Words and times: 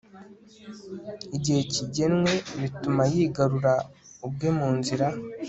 igihe 1.35 1.61
kigenwe 1.73 2.33
bituma 2.59 3.01
yigarura 3.13 3.73
ubwe 4.25 4.49
mu 4.57 4.69
nzira 4.77 5.07